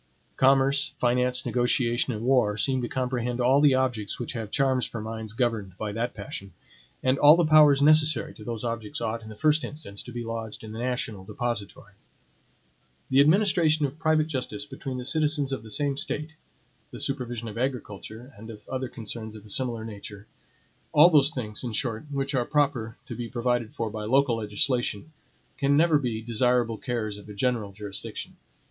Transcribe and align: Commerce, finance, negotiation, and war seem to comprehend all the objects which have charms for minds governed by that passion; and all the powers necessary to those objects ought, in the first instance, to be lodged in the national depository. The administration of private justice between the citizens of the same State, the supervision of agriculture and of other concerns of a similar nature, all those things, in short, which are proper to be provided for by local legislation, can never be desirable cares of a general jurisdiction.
Commerce, 0.37 0.95
finance, 0.97 1.45
negotiation, 1.45 2.11
and 2.11 2.25
war 2.25 2.57
seem 2.57 2.81
to 2.81 2.87
comprehend 2.89 3.39
all 3.39 3.61
the 3.61 3.75
objects 3.75 4.19
which 4.19 4.33
have 4.33 4.49
charms 4.49 4.83
for 4.83 4.99
minds 4.99 5.33
governed 5.33 5.77
by 5.77 5.91
that 5.91 6.15
passion; 6.15 6.53
and 7.03 7.19
all 7.19 7.35
the 7.35 7.45
powers 7.45 7.83
necessary 7.83 8.33
to 8.33 8.43
those 8.43 8.63
objects 8.63 8.99
ought, 8.99 9.21
in 9.21 9.29
the 9.29 9.35
first 9.35 9.63
instance, 9.63 10.01
to 10.01 10.11
be 10.11 10.23
lodged 10.23 10.63
in 10.63 10.71
the 10.71 10.79
national 10.79 11.23
depository. 11.23 11.93
The 13.11 13.19
administration 13.19 13.85
of 13.85 13.99
private 13.99 14.25
justice 14.25 14.65
between 14.65 14.97
the 14.97 15.05
citizens 15.05 15.53
of 15.53 15.61
the 15.61 15.69
same 15.69 15.97
State, 15.97 16.31
the 16.89 16.97
supervision 16.97 17.47
of 17.47 17.55
agriculture 17.59 18.33
and 18.35 18.49
of 18.49 18.67
other 18.67 18.89
concerns 18.89 19.35
of 19.35 19.45
a 19.45 19.49
similar 19.49 19.85
nature, 19.85 20.25
all 20.93 21.11
those 21.11 21.29
things, 21.29 21.63
in 21.63 21.73
short, 21.73 22.05
which 22.09 22.33
are 22.33 22.43
proper 22.43 22.97
to 23.05 23.13
be 23.15 23.29
provided 23.29 23.71
for 23.71 23.91
by 23.91 24.05
local 24.05 24.37
legislation, 24.37 25.11
can 25.59 25.77
never 25.77 25.99
be 25.99 26.23
desirable 26.23 26.79
cares 26.79 27.19
of 27.19 27.29
a 27.29 27.35
general 27.35 27.71
jurisdiction. 27.71 28.35